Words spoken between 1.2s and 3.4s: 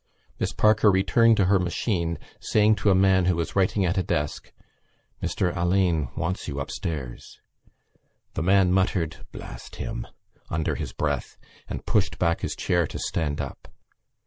to her machine, saying to a man who